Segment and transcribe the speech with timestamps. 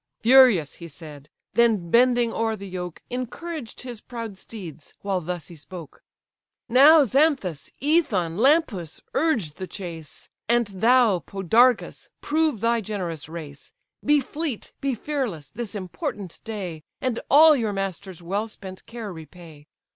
[0.21, 5.55] Furious he said; then bending o'er the yoke, Encouraged his proud steeds, while thus he
[5.55, 6.01] spoke:
[6.67, 12.09] "Now, Xanthus, Æthon, Lampus, urge the chase, And thou, Podargus!
[12.19, 18.23] prove thy generous race; Be fleet, be fearless, this important day, And all your master's
[18.23, 19.67] well spent care repay.